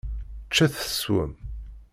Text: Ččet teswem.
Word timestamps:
Ččet 0.49 0.73
teswem. 0.75 1.31